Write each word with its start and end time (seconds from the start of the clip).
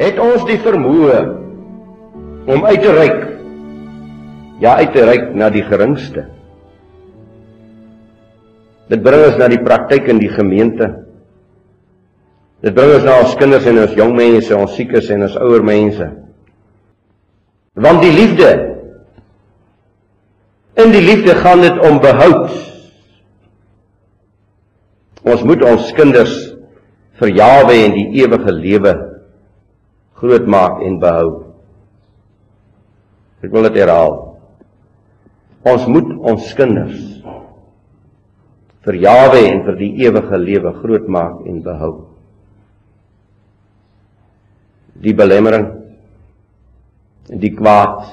het 0.00 0.20
ons 0.20 0.46
die 0.48 0.58
vermoë 0.64 1.18
om 2.50 2.64
uit 2.64 2.80
te 2.80 2.92
reik? 2.96 3.20
Ja 4.60 4.76
uit 4.80 4.92
te 4.96 5.04
reik 5.04 5.30
na 5.36 5.50
die 5.52 5.64
geringste. 5.64 6.26
Dit 8.90 9.04
bring 9.04 9.26
ons 9.28 9.38
na 9.38 9.48
die 9.52 9.60
praktyk 9.62 10.08
in 10.10 10.18
die 10.20 10.32
gemeente. 10.32 10.88
Dit 12.64 12.74
bring 12.76 12.96
ons 12.96 13.06
na 13.06 13.20
ons 13.22 13.36
kinders 13.40 13.68
en 13.70 13.84
ons 13.84 13.94
jong 13.96 14.16
mense 14.16 14.56
ons 14.56 14.74
siekes 14.76 15.12
en 15.14 15.28
ons 15.28 15.38
ouer 15.44 15.64
mense. 15.64 16.08
Want 17.80 18.02
die 18.04 18.12
liefde 18.12 18.50
in 20.80 20.92
die 20.94 21.04
liefde 21.04 21.36
gaan 21.36 21.60
dit 21.60 21.76
om 21.84 22.00
behoud. 22.00 22.50
Ons 25.28 25.44
moet 25.44 25.62
ons 25.68 25.92
kinders 25.96 26.34
vir 27.20 27.32
Jawe 27.36 27.76
en 27.84 27.96
die 27.96 28.22
ewige 28.22 28.52
lewe 28.56 28.94
groot 30.20 30.46
maak 30.46 30.82
en 30.84 30.98
behou. 31.00 31.30
Ek 33.40 33.52
wil 33.52 33.68
dit 33.70 33.80
herhaal. 33.80 34.16
Ons 35.70 35.86
moet 35.88 36.12
ons 36.32 36.52
kinders 36.56 37.00
vir 38.84 38.96
Jawe 39.00 39.40
en 39.44 39.64
vir 39.66 39.76
die 39.80 39.90
ewige 40.06 40.40
lewe 40.40 40.72
groot 40.80 41.08
maak 41.08 41.42
en 41.48 41.60
behou. 41.64 41.92
Die 45.00 45.16
belemmering 45.16 45.68
die 47.30 47.52
kwaad 47.54 48.08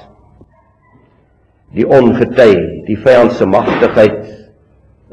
die 1.75 1.86
ongety 1.88 2.52
die 2.88 2.97
vyand 3.02 3.33
se 3.36 3.47
magtigheid 3.49 4.19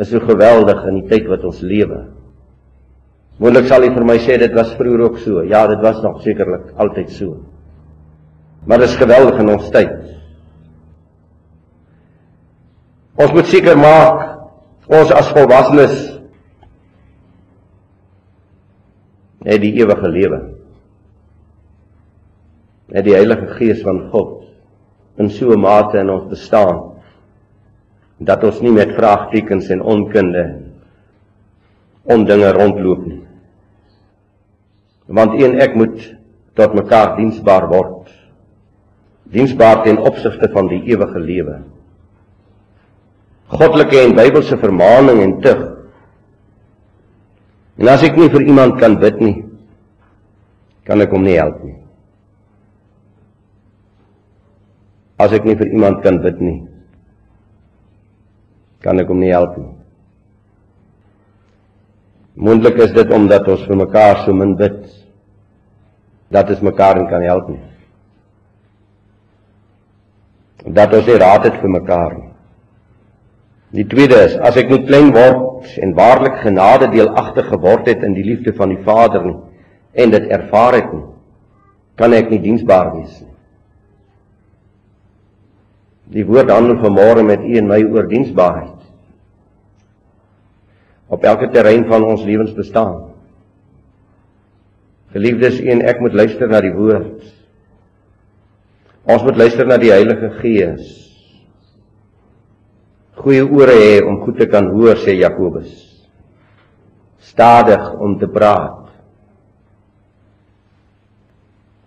is 0.03 0.11
so 0.11 0.21
geweldig 0.21 0.83
in 0.91 1.01
die 1.01 1.09
tyd 1.11 1.31
wat 1.31 1.47
ons 1.47 1.63
lewe 1.65 2.03
Moontlik 3.43 3.67
sal 3.67 3.83
jy 3.83 3.91
vir 3.95 4.07
my 4.07 4.17
sê 4.23 4.37
dit 4.39 4.53
was 4.55 4.75
vroeër 4.79 5.03
ook 5.09 5.19
so. 5.19 5.43
Ja, 5.43 5.67
dit 5.67 5.81
was 5.83 6.03
nog 6.03 6.21
sekerlik 6.23 6.71
altyd 6.79 7.11
so. 7.11 7.41
Maar 8.67 8.85
dit 8.85 8.89
is 8.89 9.01
geweldig 9.01 9.41
in 9.43 9.51
ons 9.57 9.71
tyd. 9.75 9.95
Ons 13.15 13.35
moet 13.35 13.51
seker 13.51 13.79
maak 13.79 14.23
ons 14.91 15.13
as 15.15 15.31
volwassenes 15.35 15.95
het 19.45 19.61
die 19.61 19.75
ewige 19.81 20.09
lewe. 20.09 20.41
Het 22.95 23.07
die 23.07 23.17
Heilige 23.17 23.51
Gees 23.59 23.83
van 23.85 24.07
God 24.13 24.45
in 25.19 25.31
so 25.31 25.53
'n 25.53 25.61
mate 25.61 25.99
in 25.99 26.11
ons 26.11 26.31
bestaan 26.31 26.95
dat 28.19 28.45
ons 28.45 28.61
nie 28.61 28.73
met 28.73 28.95
vraagtekens 28.95 29.69
en 29.71 29.83
onkunde 29.83 30.64
om 32.05 32.25
dinge 32.29 32.53
rondloop 32.53 33.05
nie. 33.07 33.21
Want 35.07 35.37
een 35.41 35.59
ek 35.61 35.77
moet 35.77 36.01
tot 36.57 36.75
mekaar 36.77 37.17
diensbaar 37.17 37.69
word. 37.69 38.11
Diensbaar 39.35 39.83
ten 39.85 39.99
opsigte 39.99 40.49
van 40.53 40.69
die 40.71 40.83
ewige 40.93 41.21
lewe. 41.21 41.61
Goddelike 43.55 44.01
en 44.01 44.17
Bybelse 44.17 44.59
vermaaning 44.61 45.23
en 45.23 45.35
tug. 45.45 45.63
En 47.81 47.91
as 47.91 48.05
ek 48.07 48.17
nie 48.19 48.31
vir 48.31 48.47
iemand 48.47 48.79
kan 48.81 48.97
bid 49.03 49.19
nie, 49.21 49.37
kan 50.87 51.01
ek 51.03 51.13
hom 51.13 51.25
nie 51.27 51.39
help 51.41 51.59
nie. 51.65 51.77
As 55.19 55.33
ek 55.35 55.47
nie 55.47 55.57
vir 55.59 55.73
iemand 55.73 56.03
kan 56.05 56.21
bid 56.23 56.41
nie, 56.43 56.59
kan 58.85 59.01
ek 59.01 59.11
hom 59.11 59.23
nie 59.23 59.33
help 59.33 59.57
nie. 59.59 59.73
Moontlik 62.35 62.81
is 62.83 62.93
dit 62.95 63.11
omdat 63.15 63.47
ons 63.49 63.63
vir 63.69 63.79
mekaar 63.79 64.25
so 64.25 64.35
min 64.35 64.57
bid 64.59 64.81
dat 66.35 66.51
ons 66.51 66.65
mekaar 66.67 66.99
kan 67.07 67.23
help 67.23 67.49
nie. 67.53 67.63
Dat 70.75 70.95
ons 70.99 71.07
nie 71.07 71.19
raad 71.21 71.47
het 71.47 71.61
vir 71.63 71.71
mekaar 71.71 72.17
nie. 72.17 72.31
Die 73.75 73.87
tweede 73.91 74.19
is 74.27 74.35
as 74.39 74.59
ek 74.59 74.71
nie 74.71 74.83
klein 74.87 75.13
word 75.15 75.71
en 75.83 75.95
waarlik 75.95 76.41
genade 76.43 76.91
deelagtig 76.91 77.47
geword 77.53 77.89
het 77.91 78.03
in 78.07 78.15
die 78.19 78.27
liefde 78.27 78.55
van 78.59 78.75
die 78.75 78.83
Vader 78.83 79.25
nie 79.27 79.39
en 79.95 80.11
dit 80.11 80.27
ervaar 80.35 80.75
het 80.75 80.91
nie, 80.91 81.05
kan 81.95 82.15
ek 82.19 82.31
nie 82.33 82.41
diensbaar 82.43 82.91
wees 82.97 83.21
nie. 83.23 83.31
Die 86.19 86.27
woord 86.27 86.51
handel 86.51 86.81
vanmôre 86.83 87.23
met 87.27 87.43
u 87.47 87.59
en 87.59 87.71
my 87.71 87.79
oor 87.87 88.11
diensbaarheid 88.11 88.74
op 91.15 91.25
elke 91.25 91.49
terrein 91.55 91.87
van 91.87 92.05
ons 92.05 92.25
lewens 92.27 92.55
bestaan. 92.55 93.13
Geliefdes, 95.15 95.61
een 95.63 95.85
ek 95.87 96.01
moet 96.03 96.17
luister 96.17 96.51
na 96.51 96.59
die 96.65 96.75
woord. 96.75 97.23
Ons 99.07 99.23
moet 99.23 99.39
luister 99.39 99.69
na 99.69 99.79
die 99.79 99.93
Heilige 99.95 100.33
Gees. 100.41 100.89
Goeie 103.21 103.45
ore 103.47 103.77
hê 103.79 103.93
om 104.03 104.19
goed 104.25 104.41
te 104.43 104.49
kan 104.51 104.73
hoor, 104.75 104.99
sê 104.99 105.15
Jakobus. 105.21 105.71
Stadig 107.23 107.93
om 108.03 108.19
te 108.19 108.27
praat. 108.27 108.81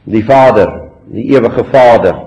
Die 0.07 0.23
Vader, 0.23 0.71
die 1.11 1.27
ewige 1.35 1.67
Vader, 1.67 2.23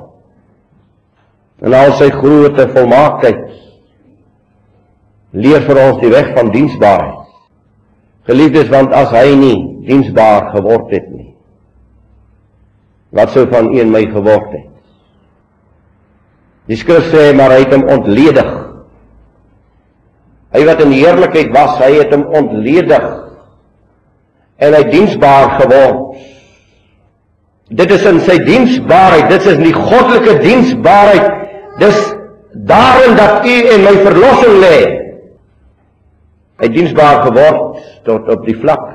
en 1.64 1.76
al 1.76 1.94
sy 1.96 2.10
grootte 2.12 2.68
volmaaktheid 2.74 3.69
leer 5.32 5.62
vir 5.66 5.80
ons 5.84 6.00
die 6.02 6.12
weg 6.12 6.32
van 6.36 6.50
diensbaarheid. 6.54 7.28
Geliefdes, 8.30 8.70
want 8.70 8.94
as 8.94 9.12
hy 9.14 9.34
nie 9.38 9.58
diensbaar 9.86 10.50
geword 10.54 10.90
het 10.94 11.06
nie, 11.10 11.30
wat 13.16 13.32
sou 13.34 13.46
van 13.50 13.72
een 13.74 13.90
my 13.90 14.04
geword 14.10 14.52
het? 14.54 14.66
Die 16.70 16.78
skrif 16.78 17.08
sê 17.10 17.30
maar 17.34 17.50
hy 17.54 17.64
het 17.64 17.72
hom 17.74 17.88
ontledig. 17.90 18.50
Hy 20.54 20.62
wat 20.68 20.84
in 20.84 20.94
heerlikheid 20.94 21.50
was, 21.54 21.78
hy 21.80 21.96
het 21.96 22.14
hom 22.14 22.28
ontledig 22.38 23.08
en 24.60 24.76
hy 24.76 24.82
diensbaar 24.92 25.54
geword. 25.62 26.20
Dit 27.80 27.92
is 27.94 28.02
in 28.06 28.18
sy 28.26 28.36
diensbaarheid, 28.44 29.30
dit 29.30 29.46
is 29.46 29.56
in 29.56 29.62
die 29.64 29.76
goddelike 29.76 30.34
diensbaarheid. 30.42 31.46
Dis 31.80 32.00
daarin 32.68 33.14
dat 33.16 33.46
u 33.46 33.56
en 33.74 33.86
my 33.86 33.94
verlossing 34.04 34.58
lê 34.60 34.99
hy 36.60 36.68
diensbaar 36.68 37.22
geword 37.24 37.80
tot 38.04 38.28
op 38.32 38.44
die 38.44 38.56
vlak 38.60 38.88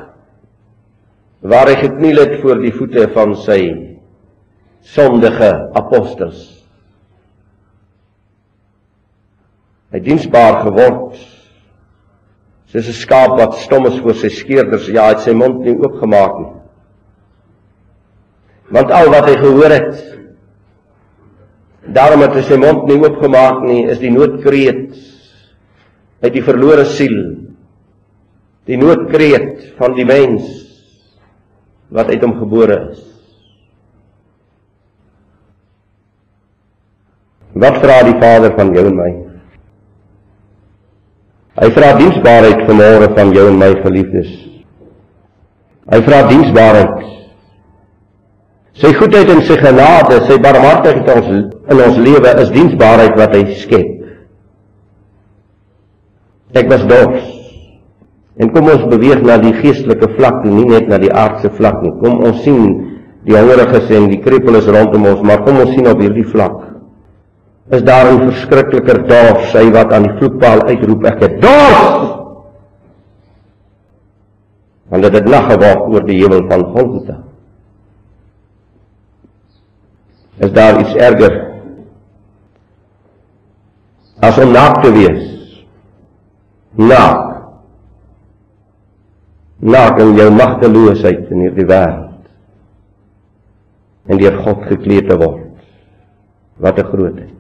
waar 1.46 1.70
hy 1.70 1.78
gekniel 1.82 2.22
het 2.22 2.40
voor 2.42 2.62
die 2.62 2.74
voete 2.74 3.06
van 3.14 3.36
sy 3.38 3.60
sondige 4.86 5.50
apostels. 5.78 6.42
Hy 9.94 10.02
diensbaar 10.06 10.62
geword 10.66 11.18
soos 12.70 12.90
'n 12.90 12.98
skaap 12.98 13.38
wat 13.40 13.54
stom 13.62 13.86
is 13.88 14.00
voor 14.02 14.18
sy 14.20 14.30
skeerders, 14.30 14.88
ja, 14.90 15.08
het 15.10 15.20
sy 15.20 15.34
mond 15.34 15.62
nie 15.64 15.78
oopgemaak 15.78 16.40
nie. 16.40 16.54
Want 18.70 18.92
al 18.92 19.10
wat 19.10 19.30
hy 19.30 19.36
gehoor 19.38 19.72
het, 19.72 20.18
daarom 21.86 22.22
het 22.22 22.34
hy 22.34 22.42
sy 22.42 22.58
mond 22.58 22.88
nie 22.90 23.00
oopgemaak 23.00 23.64
nie, 23.64 23.86
is 23.86 24.00
die 24.00 24.12
noodkreet 24.12 24.98
uit 26.22 26.34
die 26.34 26.44
verlore 26.44 26.86
siel 26.86 27.45
die 28.66 28.78
noodkreet 28.82 29.76
van 29.78 29.94
die 29.98 30.06
mens 30.08 30.46
wat 31.94 32.10
uit 32.10 32.24
hom 32.26 32.34
gebore 32.40 32.78
is. 32.92 33.04
Wat 37.56 37.78
vra 37.84 38.02
die 38.04 38.18
Vader 38.20 38.56
van 38.58 38.74
jou 38.76 38.86
en 38.90 38.98
my? 39.00 39.12
Hy 41.56 41.70
vra 41.78 41.94
diensbaarheid 41.96 42.66
vanmôre 42.68 43.12
van 43.16 43.32
jou 43.36 43.46
en 43.48 43.60
my 43.62 43.70
geliefdes. 43.86 44.32
Hy 45.94 46.02
vra 46.04 46.26
diensbaarheid. 46.28 46.98
Sy 48.76 48.92
goedheid 48.98 49.30
en 49.32 49.40
sy 49.48 49.56
genade, 49.62 50.18
sy 50.28 50.36
barmhartigheid 50.44 51.14
ons 51.14 51.30
in 51.72 51.84
ons 51.86 52.02
lewe 52.02 52.34
is 52.42 52.52
diensbaarheid 52.52 53.16
wat 53.22 53.38
hy 53.38 53.46
skep. 53.62 53.94
Ek 56.60 56.68
was 56.72 56.84
dors 56.90 57.35
En 58.36 58.52
kom 58.52 58.68
ons 58.68 58.88
beweeg 58.92 59.22
na 59.24 59.38
die 59.40 59.54
geestelike 59.62 60.10
vlak, 60.18 60.44
nie 60.44 60.66
net 60.68 60.90
na 60.92 61.00
die 61.00 61.12
aardse 61.14 61.50
vlak 61.56 61.80
nie. 61.84 61.94
Kom 62.02 62.20
ons 62.28 62.42
sien 62.44 62.66
die 63.26 63.36
hongeriges 63.36 63.92
en 63.96 64.10
die 64.12 64.20
kreppeles 64.22 64.68
rondom 64.68 65.08
ons, 65.08 65.22
maar 65.24 65.46
kom 65.46 65.62
ons 65.64 65.72
sien 65.74 65.88
op 65.88 66.02
hierdie 66.04 66.28
vlak. 66.34 66.58
Is 67.74 67.82
daar 67.82 68.12
'n 68.12 68.28
verskrikliker 68.30 69.08
dors, 69.08 69.54
hy 69.54 69.72
wat 69.72 69.94
aan 69.94 70.04
die 70.04 70.18
vloekpaal 70.20 70.62
uitroep, 70.68 71.06
ek 71.06 71.22
het 71.22 71.42
dors. 71.42 72.12
Want 74.90 75.04
dit 75.04 75.14
het 75.14 75.26
nag 75.26 75.48
geword 75.52 75.94
oor 75.94 76.04
die 76.06 76.20
hemel 76.22 76.46
van 76.50 76.64
Golgotha. 76.64 77.18
Is 80.38 80.52
daar 80.52 80.80
iets 80.80 80.96
erger 80.96 81.42
as 84.20 84.38
om 84.38 84.52
naak 84.52 84.84
te 84.84 84.92
wees? 84.92 85.24
Naak 86.76 87.35
naak 89.60 90.00
in 90.00 90.16
jou 90.16 90.32
magteloosheid 90.32 91.32
in 91.32 91.48
hierdie 91.48 91.70
wêreld. 91.70 92.06
en 94.06 94.18
deur 94.22 94.38
God 94.46 94.66
gekleed 94.70 95.10
te 95.10 95.18
word. 95.18 95.42
Wat 96.62 96.80
'n 96.80 96.90
grootheid. 96.92 97.34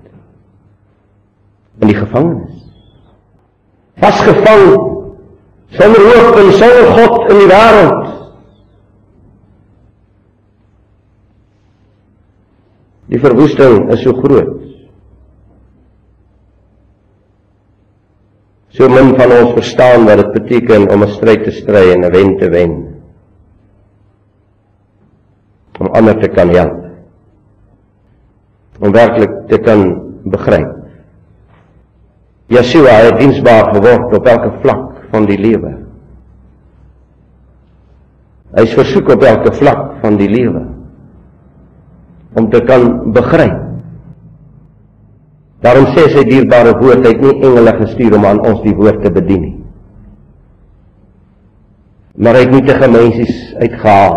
In 1.79 1.87
die 1.87 1.95
gevangenis. 1.95 2.63
Vasgevang 4.01 4.65
sonder 5.69 6.03
hoop 6.09 6.35
en 6.35 6.51
sonder 6.51 6.87
God 6.97 7.31
in 7.31 7.37
die 7.37 7.47
wêreld. 7.47 8.11
Die 13.05 13.19
verwoesting 13.19 13.91
is 13.91 14.01
so 14.01 14.13
groot. 14.13 14.74
So 18.75 18.89
min 18.91 19.13
van 19.15 19.31
ons 19.31 19.53
verstaan 19.55 20.03
wat 20.03 20.19
dit 20.19 20.33
beteken 20.35 20.89
om 20.91 21.03
'n 21.03 21.13
stryd 21.15 21.43
te 21.43 21.51
stry 21.51 21.93
en 21.93 22.03
'n 22.03 22.11
wen 22.11 22.37
te 22.37 22.49
wen. 22.49 22.73
Om 25.79 25.87
ander 25.87 26.19
te 26.19 26.27
kan 26.27 26.49
help. 26.49 26.83
Om 28.79 28.91
werklik 28.91 29.47
te 29.47 29.57
kan 29.57 29.81
begryp. 30.23 30.75
Yeshua 32.47 32.91
het 32.91 33.19
diensbaar 33.19 33.73
geword 33.73 34.13
op 34.17 34.25
elke 34.25 34.51
vlak 34.61 34.91
van 35.11 35.25
die 35.25 35.37
lewe. 35.37 35.71
Hy 38.55 38.61
is 38.61 38.73
versoek 38.73 39.09
op 39.09 39.23
elke 39.23 39.53
vlak 39.53 39.93
van 40.01 40.17
die 40.17 40.29
lewe 40.29 40.63
om 42.35 42.49
te 42.49 42.59
kan 42.67 43.11
begryp 43.11 43.64
Daarom 45.63 45.87
sê 45.95 46.09
sy 46.11 46.23
dierbare 46.27 46.75
woord, 46.79 47.05
hy 47.05 47.13
het 47.13 47.21
nie 47.23 47.35
engele 47.39 47.73
gestuur 47.79 48.17
om 48.17 48.25
aan 48.27 48.41
ons 48.45 48.61
die 48.65 48.75
woord 48.75 49.01
te 49.03 49.11
bedien 49.13 49.41
nie. 49.41 49.55
Maar 52.15 52.37
hy 52.37 52.43
het 52.45 52.53
nietige 52.55 52.89
mensies 52.91 53.39
uitgehaal 53.59 54.15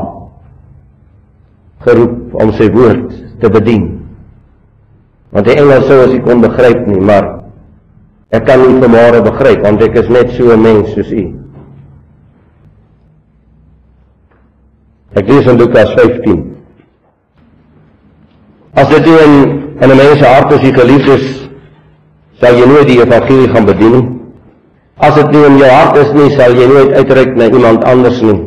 geroep 1.86 2.34
om 2.42 2.52
sy 2.58 2.68
woord 2.74 3.08
te 3.42 3.50
bedien. 3.50 3.86
Want 5.34 5.48
die 5.48 5.56
engele 5.56 5.82
sou 5.86 5.98
as 6.04 6.14
ek 6.14 6.24
kon 6.26 6.42
begryp 6.42 6.86
nie, 6.88 7.00
maar 7.00 7.26
ek 8.34 8.46
kan 8.48 8.62
nie 8.62 8.80
vanmôre 8.82 9.22
begryp 9.24 9.62
want 9.64 9.82
ek 9.84 9.98
is 10.02 10.10
net 10.12 10.32
so 10.36 10.52
'n 10.52 10.62
mens 10.62 10.92
soos 10.94 11.12
u. 11.12 11.24
Ek 15.16 15.28
lees 15.28 15.46
in 15.46 15.58
Lukas 15.58 15.94
15. 15.94 16.56
As 18.74 18.88
dit 18.88 19.06
in 19.06 19.57
in 19.80 19.90
'n 19.90 19.96
mens 19.96 20.20
hart 20.20 20.52
is, 20.52 20.60
die 20.60 20.74
geliefdes 20.74 21.48
sal 22.40 22.54
jy 22.54 22.66
nooit 22.66 22.86
die 22.86 23.00
evangelie 23.02 23.50
gaan 23.52 23.66
bedien 23.66 23.92
nie. 23.92 24.06
As 24.98 25.14
dit 25.14 25.30
nie 25.30 25.44
in 25.46 25.58
jou 25.58 25.70
hart 25.70 25.96
is 25.96 26.12
nie, 26.12 26.30
sal 26.36 26.54
jy 26.54 26.66
nooit 26.66 26.92
uitreik 26.92 27.36
na 27.36 27.46
iemand 27.46 27.84
anders 27.84 28.20
nie. 28.22 28.38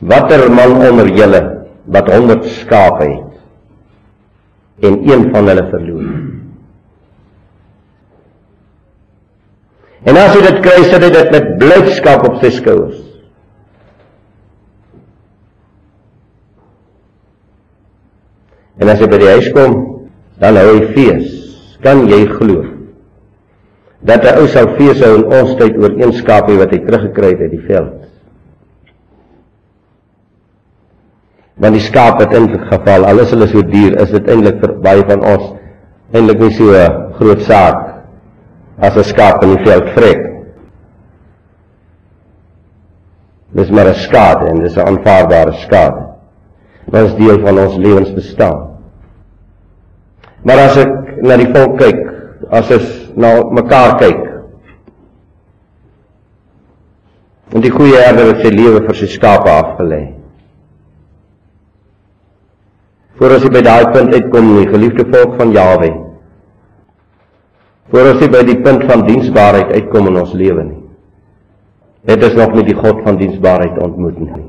Watter 0.00 0.50
man 0.50 0.78
onder 0.88 1.08
julle 1.14 1.40
wat 1.84 2.08
100 2.08 2.44
skape 2.44 3.04
het 3.04 4.86
en 4.88 4.96
een 5.10 5.30
van 5.34 5.46
hulle 5.46 5.66
verloor? 5.70 6.08
En 10.08 10.16
as 10.16 10.34
hy 10.34 10.42
dit 10.46 10.60
kry, 10.64 10.82
sit 10.88 11.02
hy 11.04 11.10
dit 11.12 11.32
met 11.34 11.48
blydskap 11.60 12.24
op 12.24 12.38
sy 12.40 12.50
skouers. 12.56 13.09
En 18.80 18.88
as 18.88 19.00
hy 19.00 19.08
by 19.12 19.18
die 19.20 19.32
huis 19.34 19.48
kom, 19.56 19.74
dan 20.40 20.56
hou 20.56 20.68
hy 20.72 20.92
fees. 20.94 21.32
Kan 21.84 22.06
jy 22.08 22.26
glo 22.36 22.66
dat 24.00 24.24
'n 24.24 24.38
ou 24.40 24.46
sal 24.48 24.66
fees 24.78 25.00
hou 25.04 25.14
in 25.18 25.24
ons 25.28 25.56
tyd 25.60 25.76
oor 25.76 25.92
een 25.92 26.12
skaapie 26.12 26.56
wat 26.56 26.70
hy 26.72 26.78
teruggekry 26.78 27.30
het 27.34 27.40
uit 27.40 27.50
die 27.50 27.66
veld? 27.66 28.06
Want 31.60 31.76
die 31.76 31.84
skaap 31.84 32.20
het 32.20 32.32
in 32.32 32.48
geval, 32.48 33.04
alles 33.04 33.30
hulle 33.30 33.48
so 33.48 33.62
duur, 33.62 34.00
is 34.00 34.10
dit 34.10 34.28
eintlik 34.28 34.60
vir 34.60 34.72
baie 34.80 35.04
van 35.04 35.20
ons 35.20 35.52
eintlik 36.12 36.40
nie 36.40 36.50
so 36.56 36.72
'n 36.72 37.12
groot 37.18 37.42
saak 37.42 38.04
as 38.78 38.96
'n 38.96 39.04
skaap 39.04 39.42
in 39.42 39.56
die 39.56 39.64
veld 39.64 39.88
vrek. 39.96 40.22
Dis 43.52 43.70
maar 43.70 43.88
'n 43.88 43.94
skade 43.94 44.48
en 44.48 44.62
dis 44.62 44.76
'n 44.76 44.86
aanvaarbare 44.86 45.52
skade. 45.52 46.06
Dit 46.90 47.04
is 47.04 47.14
deel 47.14 47.40
van 47.40 47.58
ons 47.58 47.76
lewensbestaan. 47.76 48.69
Maar 50.46 50.62
as 50.68 50.78
ek 50.80 50.92
na 51.26 51.36
die 51.40 51.50
volk 51.52 51.76
kyk, 51.80 52.00
as 52.50 52.70
ons 52.72 52.92
na 53.20 53.32
mekaar 53.52 53.96
kyk. 54.00 54.20
En 57.50 57.64
die 57.64 57.72
goeie 57.74 57.98
herder 57.98 58.32
het 58.32 58.44
sy 58.44 58.52
lewe 58.54 58.80
vir 58.86 58.98
sy 58.98 59.08
skape 59.10 59.50
afgelê. 59.52 60.00
Voor 63.20 63.34
as 63.36 63.42
jy 63.44 63.50
by 63.52 63.60
daai 63.66 63.90
punt 63.92 64.14
uitkom, 64.16 64.54
die 64.56 64.70
geliefde 64.70 65.04
volk 65.10 65.34
van 65.36 65.50
Jawe. 65.52 65.90
Voor 67.90 68.14
as 68.14 68.22
jy 68.22 68.30
by 68.32 68.44
die 68.48 68.60
punt 68.64 68.86
van 68.88 69.04
diensbaarheid 69.08 69.74
uitkom 69.74 70.08
in 70.08 70.20
ons 70.22 70.32
lewe 70.38 70.64
nie. 70.64 70.78
Het 72.08 72.22
is 72.30 72.38
nog 72.38 72.54
nie 72.56 72.64
die 72.64 72.78
God 72.78 73.02
van 73.04 73.18
diensbaarheid 73.20 73.76
ontmoet 73.82 74.22
nie. 74.22 74.46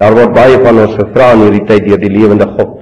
Daar 0.00 0.16
word 0.16 0.32
baie 0.36 0.56
van 0.62 0.80
ons 0.86 0.94
gevra 0.96 1.34
in 1.34 1.44
hierdie 1.44 1.66
tyd 1.68 1.84
deur 1.88 2.00
die 2.00 2.12
lewende 2.14 2.48
God 2.54 2.78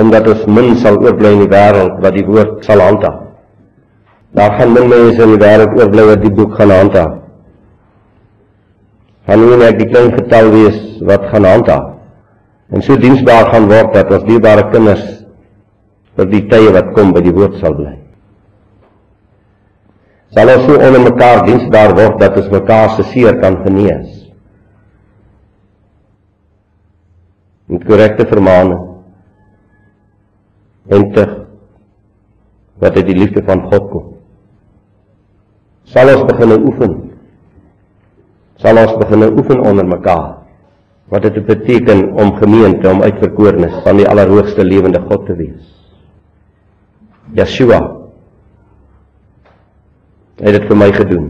omdat 0.00 0.26
ons 0.28 0.46
min 0.50 0.74
sal 0.82 0.98
oorbly 0.98 1.34
in 1.36 1.44
die 1.44 1.50
wêreld 1.52 2.00
wat 2.02 2.16
die 2.16 2.26
woord 2.26 2.64
sal 2.66 2.82
handhaaf. 2.82 3.20
Daar 4.34 4.56
gaan 4.58 4.72
min 4.74 4.88
mense 4.90 5.22
in 5.22 5.34
die 5.36 5.42
wêreld 5.42 5.76
oorbly 5.78 6.06
wat 6.08 6.22
die 6.24 6.32
boek 6.34 6.54
gaan 6.58 6.72
handhaaf. 6.74 7.18
Gaan 9.28 9.44
nie 9.44 9.58
net 9.60 9.78
die 9.78 9.88
klein 9.88 10.10
getal 10.16 10.50
wees 10.52 10.80
wat 11.06 11.28
gaan 11.30 11.46
handhaaf. 11.48 11.92
En 12.74 12.82
so 12.82 12.96
diensbaar 12.98 13.52
gaan 13.52 13.68
word 13.70 13.92
dat 13.94 14.10
ons 14.12 14.24
dierbare 14.26 14.64
kinders 14.72 15.04
vir 16.18 16.26
die 16.32 16.42
tye 16.50 16.72
wat 16.74 16.90
kom 16.96 17.12
by 17.14 17.22
die 17.22 17.34
woord 17.34 17.60
sal 17.60 17.76
bly. 17.78 17.92
Sal 20.34 20.50
ons 20.56 20.66
so 20.66 20.74
onder 20.74 21.04
mekaar 21.04 21.44
diensbaar 21.46 21.94
word 21.94 22.18
dat 22.18 22.40
ons 22.40 22.50
mekaar 22.50 22.96
se 22.96 23.06
seer 23.12 23.38
kan 23.42 23.60
genees. 23.62 24.10
Met 27.70 27.86
korrekte 27.86 28.26
vermaaning 28.28 28.83
entig 30.88 31.30
wat 32.82 32.96
uit 32.96 33.06
die 33.06 33.16
liefde 33.16 33.42
van 33.46 33.62
God 33.70 33.90
kom. 33.90 34.06
Sal 35.88 36.10
ons 36.14 36.24
begin 36.28 36.56
oefen. 36.56 36.94
Sal 38.60 38.80
ons 38.80 38.96
begin 39.00 39.26
oefen 39.30 39.60
onder 39.60 39.86
mekaar. 39.86 40.42
Wat 41.12 41.22
dit 41.22 41.46
beteken 41.46 42.06
om 42.16 42.34
gemeente 42.40 42.88
om 42.88 43.02
uitverkorenes 43.02 43.82
van 43.84 44.00
die 44.00 44.08
allerhoogste 44.08 44.64
lewende 44.64 45.02
God 45.08 45.26
te 45.26 45.36
wees. 45.36 45.70
Yeshua 47.36 47.80
het 50.40 50.56
dit 50.56 50.66
vir 50.68 50.76
my 50.76 50.90
gedoen. 50.92 51.28